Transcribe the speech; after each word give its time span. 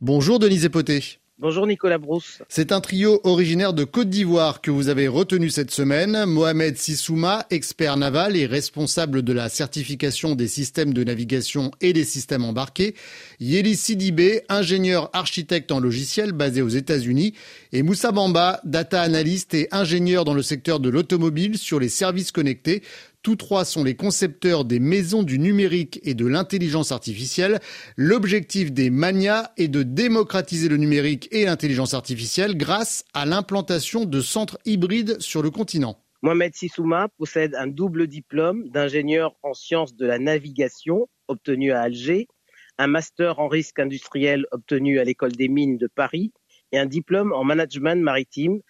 Bonjour 0.00 0.38
Denise 0.38 0.66
Epoté. 0.66 1.18
Bonjour 1.38 1.66
Nicolas 1.66 1.96
Brousse. 1.96 2.42
C'est 2.50 2.72
un 2.72 2.80
trio 2.80 3.20
originaire 3.24 3.72
de 3.72 3.84
Côte 3.84 4.10
d'Ivoire 4.10 4.60
que 4.60 4.70
vous 4.70 4.88
avez 4.88 5.08
retenu 5.08 5.48
cette 5.48 5.70
semaine. 5.70 6.26
Mohamed 6.26 6.76
Sissouma, 6.76 7.46
expert 7.48 7.96
naval 7.96 8.36
et 8.36 8.44
responsable 8.44 9.22
de 9.22 9.32
la 9.32 9.48
certification 9.48 10.36
des 10.36 10.46
systèmes 10.46 10.92
de 10.92 11.02
navigation 11.02 11.70
et 11.80 11.92
des 11.92 12.04
systèmes 12.04 12.44
embarqués. 12.44 12.94
Yeli 13.40 13.76
Sidibé, 13.76 14.42
ingénieur 14.50 15.08
architecte 15.12 15.72
en 15.72 15.80
logiciel 15.80 16.32
basé 16.32 16.60
aux 16.60 16.68
États-Unis. 16.68 17.32
Et 17.72 17.82
Moussa 17.82 18.12
Bamba, 18.12 18.60
data 18.64 19.00
analyst 19.00 19.54
et 19.54 19.68
ingénieur 19.72 20.24
dans 20.24 20.34
le 20.34 20.42
secteur 20.42 20.80
de 20.80 20.90
l'automobile 20.90 21.56
sur 21.56 21.80
les 21.80 21.88
services 21.88 22.30
connectés. 22.30 22.82
Tous 23.24 23.36
trois 23.36 23.64
sont 23.64 23.84
les 23.84 23.96
concepteurs 23.96 24.66
des 24.66 24.80
maisons 24.80 25.22
du 25.22 25.38
numérique 25.38 25.98
et 26.02 26.12
de 26.12 26.26
l'intelligence 26.26 26.92
artificielle. 26.92 27.58
L'objectif 27.96 28.70
des 28.70 28.90
manias 28.90 29.50
est 29.56 29.68
de 29.68 29.82
démocratiser 29.82 30.68
le 30.68 30.76
numérique 30.76 31.30
et 31.32 31.46
l'intelligence 31.46 31.94
artificielle 31.94 32.54
grâce 32.54 33.02
à 33.14 33.24
l'implantation 33.24 34.04
de 34.04 34.20
centres 34.20 34.58
hybrides 34.66 35.18
sur 35.22 35.40
le 35.40 35.50
continent. 35.50 35.96
Mohamed 36.20 36.54
Sissouma 36.54 37.08
possède 37.16 37.54
un 37.54 37.66
double 37.66 38.08
diplôme 38.08 38.68
d'ingénieur 38.68 39.34
en 39.42 39.54
sciences 39.54 39.96
de 39.96 40.04
la 40.04 40.18
navigation 40.18 41.08
obtenu 41.26 41.72
à 41.72 41.80
Alger, 41.80 42.28
un 42.76 42.88
master 42.88 43.38
en 43.38 43.48
risque 43.48 43.78
industriel 43.78 44.44
obtenu 44.52 44.98
à 44.98 45.04
l'école 45.04 45.32
des 45.32 45.48
mines 45.48 45.78
de 45.78 45.86
Paris 45.86 46.30
et 46.72 46.78
un 46.78 46.84
diplôme 46.84 47.32
en 47.32 47.42
management 47.42 48.02
maritime 48.02 48.60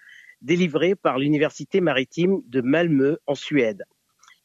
délivré 0.43 0.95
par 0.95 1.19
l'université 1.19 1.81
maritime 1.81 2.41
de 2.47 2.61
Malmö 2.61 3.17
en 3.27 3.35
Suède. 3.35 3.83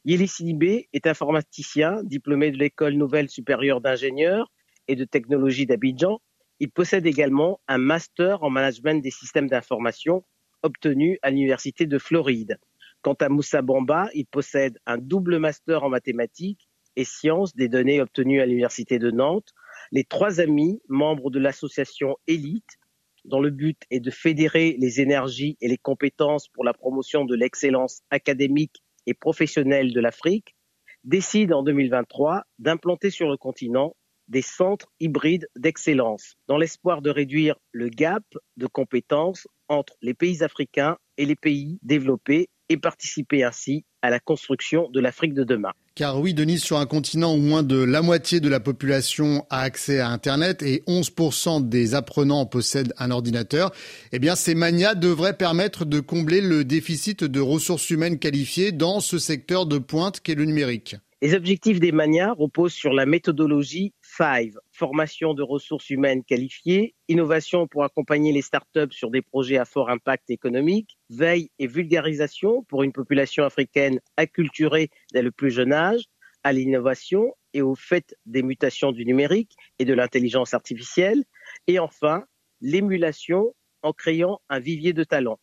Yeli 0.06 0.28
Sidibé 0.28 0.88
est 0.94 1.08
informaticien, 1.08 2.02
diplômé 2.04 2.52
de 2.52 2.58
l'école 2.58 2.94
nouvelle 2.94 3.30
supérieure 3.30 3.82
d'ingénieurs 3.82 4.50
et 4.88 4.96
de 4.96 5.04
technologie 5.04 5.66
d'Abidjan. 5.66 6.22
Il 6.62 6.72
possède 6.72 7.06
également 7.06 7.60
un 7.68 7.78
master 7.78 8.44
en 8.44 8.50
management 8.50 9.02
des 9.04 9.12
systèmes 9.12 9.48
d'information 9.48 10.24
obtenu 10.64 11.20
à 11.22 11.32
l'université 11.32 11.86
de 11.86 11.98
Floride. 11.98 12.60
Quant 13.02 13.14
à 13.14 13.28
Moussa 13.28 13.62
Bamba, 13.62 14.10
il 14.14 14.26
possède 14.26 14.80
un 14.86 14.98
double 14.98 15.38
master 15.38 15.84
en 15.84 15.90
mathématiques 15.90 16.70
et 16.96 17.04
sciences 17.04 17.54
des 17.56 17.68
données 17.68 18.02
obtenu 18.02 18.42
à 18.42 18.46
l'université 18.46 19.00
de 19.00 19.12
Nantes. 19.12 19.54
Les 19.92 20.06
trois 20.06 20.40
amis, 20.40 20.82
membres 20.88 21.30
de 21.30 21.40
l'association 21.40 22.18
Elite, 22.28 22.78
dont 23.26 23.42
le 23.42 23.50
but 23.50 23.82
est 23.92 24.00
de 24.00 24.12
fédérer 24.12 24.78
les 24.80 25.02
énergies 25.02 25.58
et 25.60 25.68
les 25.68 25.78
compétences 25.78 26.48
pour 26.48 26.64
la 26.64 26.74
promotion 26.74 27.26
de 27.26 27.36
l'excellence 27.36 28.02
académique 28.10 28.82
et 29.10 29.16
professionnels 29.16 29.92
de 29.92 30.00
l'Afrique 30.00 30.56
décident 31.04 31.60
en 31.60 31.64
2023 31.64 32.44
d'implanter 32.60 33.10
sur 33.10 33.28
le 33.28 33.38
continent 33.38 33.96
des 34.28 34.44
centres 34.44 34.92
hybrides 35.00 35.48
d'excellence, 35.56 36.36
dans 36.48 36.58
l'espoir 36.58 37.02
de 37.02 37.10
réduire 37.10 37.56
le 37.72 37.90
gap 37.90 38.24
de 38.58 38.68
compétences 38.68 39.48
entre 39.68 39.96
les 40.04 40.14
pays 40.14 40.44
africains 40.44 40.98
et 41.18 41.26
les 41.26 41.36
pays 41.36 41.80
développés 41.82 42.50
et 42.70 42.78
participer 42.78 43.44
ainsi 43.44 43.84
à 44.04 44.12
la 44.12 44.20
construction 44.20 44.88
de 44.92 45.00
l'Afrique 45.00 45.34
de 45.34 45.44
demain. 45.44 45.74
Car 46.00 46.18
oui, 46.18 46.34
Denise, 46.34 46.64
sur 46.64 46.78
un 46.78 46.86
continent 46.86 47.36
où 47.36 47.40
moins 47.40 47.62
de 47.62 47.76
la 47.76 48.02
moitié 48.02 48.40
de 48.40 48.48
la 48.48 48.62
population 48.62 49.46
a 49.50 49.60
accès 49.60 50.00
à 50.00 50.08
Internet 50.08 50.64
et 50.64 50.82
11% 50.88 51.68
des 51.68 51.94
apprenants 51.94 52.46
possèdent 52.46 52.94
un 53.00 53.12
ordinateur, 53.12 53.74
eh 54.14 54.20
bien, 54.20 54.38
ces 54.38 54.56
manias 54.56 54.96
devraient 54.96 55.36
permettre 55.36 55.84
de 55.84 56.00
combler 56.00 56.40
le 56.40 56.64
déficit 56.64 57.26
de 57.26 57.42
ressources 57.42 57.90
humaines 57.90 58.18
qualifiées 58.18 58.72
dans 58.72 59.02
ce 59.02 59.20
secteur 59.20 59.66
de 59.66 59.78
pointe 59.78 60.22
qu'est 60.22 60.36
le 60.36 60.46
numérique. 60.46 60.96
Les 61.22 61.36
objectifs 61.36 61.82
des 61.82 61.92
manias 61.92 62.32
reposent 62.32 62.74
sur 62.74 62.94
la 62.94 63.06
méthodologie 63.06 63.94
FIVE, 64.02 64.58
formation 64.72 65.34
de 65.34 65.44
ressources 65.44 65.90
humaines 65.90 66.24
qualifiées, 66.24 66.96
innovation 67.10 67.68
pour 67.68 67.84
accompagner 67.84 68.32
les 68.32 68.42
startups 68.42 68.92
sur 68.92 69.12
des 69.12 69.22
projets 69.22 69.58
à 69.58 69.66
fort 69.66 69.90
impact 69.90 70.30
économique, 70.30 70.98
veille 71.10 71.52
et 71.60 71.68
vulgarisation 71.68 72.64
pour 72.64 72.84
une 72.84 72.94
population 72.94 73.44
africaine 73.44 74.00
acculturée 74.16 74.92
dès 75.12 75.22
le 75.22 75.32
plus 75.32 75.52
jeune 75.52 75.74
âge, 75.74 76.06
à 76.46 76.54
l'innovation 76.54 77.36
et 77.54 77.62
au 77.62 77.76
fait 77.76 78.16
des 78.26 78.42
mutations 78.42 78.94
du 78.94 79.04
numérique 79.06 79.58
et 79.78 79.84
de 79.84 79.94
l'intelligence 79.94 80.54
artificielle, 80.54 81.26
et 81.68 81.80
enfin 81.80 82.24
l'émulation 82.62 83.54
en 83.82 83.92
créant 83.92 84.40
un 84.48 84.60
vivier 84.60 84.94
de 84.94 85.04
talents. 85.04 85.42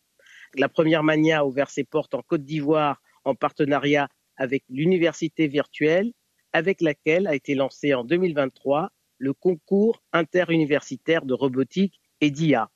La 0.55 0.69
première 0.69 1.03
mania 1.03 1.41
a 1.41 1.45
ouvert 1.45 1.69
ses 1.69 1.83
portes 1.83 2.15
en 2.15 2.23
Côte 2.23 2.43
d'Ivoire 2.43 2.99
en 3.25 3.35
partenariat 3.35 4.07
avec 4.37 4.63
l'université 4.69 5.47
virtuelle 5.47 6.13
avec 6.53 6.81
laquelle 6.81 7.27
a 7.27 7.35
été 7.35 7.53
lancé 7.53 7.93
en 7.93 8.03
2023 8.03 8.89
le 9.19 9.33
concours 9.33 10.01
interuniversitaire 10.11 11.25
de 11.25 11.33
robotique 11.33 11.99
et 12.21 12.31
d'IA. 12.31 12.71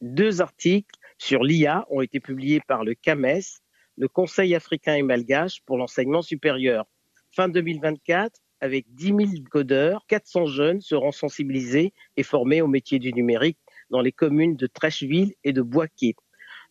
Deux 0.00 0.40
articles 0.40 0.98
sur 1.18 1.44
l'IA 1.44 1.86
ont 1.90 2.00
été 2.00 2.18
publiés 2.18 2.60
par 2.66 2.82
le 2.82 2.94
CAMES, 2.94 3.60
le 3.96 4.08
Conseil 4.08 4.56
africain 4.56 4.96
et 4.96 5.02
malgache 5.02 5.60
pour 5.66 5.78
l'enseignement 5.78 6.22
supérieur. 6.22 6.86
Fin 7.30 7.48
2024, 7.48 8.40
avec 8.60 8.92
10 8.94 9.06
000 9.06 9.20
codeurs, 9.50 10.04
400 10.08 10.46
jeunes 10.46 10.80
seront 10.80 11.12
sensibilisés 11.12 11.92
et 12.16 12.24
formés 12.24 12.60
au 12.60 12.66
métier 12.66 12.98
du 12.98 13.12
numérique 13.12 13.58
dans 13.90 14.00
les 14.00 14.10
communes 14.10 14.56
de 14.56 14.66
Trècheville 14.66 15.34
et 15.44 15.52
de 15.52 15.62
Boisquet. 15.62 16.14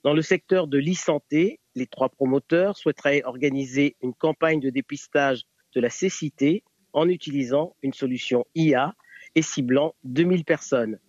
Dans 0.04 0.14
le 0.14 0.22
secteur 0.22 0.68
de 0.68 0.78
l'e-santé, 0.78 1.61
les 1.76 1.88
trois 1.88 2.10
promoteurs 2.10 2.78
souhaiteraient 2.78 3.24
organiser 3.24 3.96
une 4.02 4.14
campagne 4.14 4.60
de 4.60 4.70
dépistage 4.70 5.44
de 5.74 5.82
la 5.82 5.90
cécité 5.90 6.64
en 6.94 7.08
utilisant 7.08 7.76
une 7.82 7.94
solution 7.94 8.46
IA 8.56 8.94
et 9.36 9.42
ciblant 9.42 9.96
2000 10.04 10.44
personnes. 10.44 11.00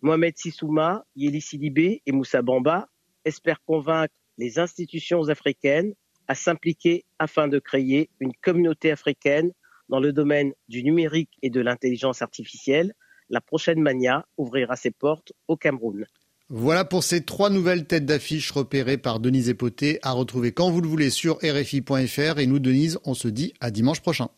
Mohamed 0.00 0.36
Sissouma, 0.36 1.04
Yeli 1.16 1.40
Sidibé 1.40 2.02
et 2.06 2.12
Moussa 2.12 2.42
Bamba 2.42 2.88
espèrent 3.24 3.64
convaincre 3.64 4.14
les 4.38 4.58
institutions 4.58 5.28
africaines 5.28 5.94
à 6.28 6.34
s'impliquer 6.34 7.04
afin 7.18 7.48
de 7.48 7.58
créer 7.58 8.10
une 8.20 8.34
communauté 8.34 8.90
africaine 8.90 9.52
dans 9.88 10.00
le 10.00 10.12
domaine 10.12 10.52
du 10.68 10.82
numérique 10.82 11.36
et 11.42 11.50
de 11.50 11.60
l'intelligence 11.60 12.22
artificielle. 12.22 12.94
La 13.28 13.40
prochaine 13.40 13.80
mania 13.80 14.26
ouvrira 14.36 14.76
ses 14.76 14.90
portes 14.90 15.32
au 15.48 15.56
Cameroun. 15.56 16.06
Voilà 16.50 16.84
pour 16.84 17.02
ces 17.02 17.22
trois 17.22 17.48
nouvelles 17.48 17.86
têtes 17.86 18.04
d'affiche 18.04 18.50
repérées 18.50 18.98
par 18.98 19.18
Denise 19.18 19.48
Epoté 19.48 19.98
à 20.02 20.12
retrouver 20.12 20.52
quand 20.52 20.70
vous 20.70 20.82
le 20.82 20.88
voulez 20.88 21.08
sur 21.08 21.38
RFI.fr. 21.38 22.38
Et 22.38 22.46
nous, 22.46 22.58
Denise, 22.58 22.98
on 23.04 23.14
se 23.14 23.28
dit 23.28 23.54
à 23.60 23.70
dimanche 23.70 24.00
prochain. 24.00 24.28